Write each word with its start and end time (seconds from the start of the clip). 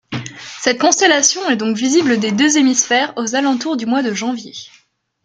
Cette 0.59 0.79
constellation 0.81 1.47
est 1.47 1.57
donc 1.57 1.77
visible 1.77 2.17
des 2.17 2.31
deux 2.31 2.57
hémisphères, 2.57 3.13
aux 3.17 3.35
alentours 3.35 3.77
du 3.77 3.85
mois 3.85 4.01
de 4.01 4.15
janvier. 4.15 4.55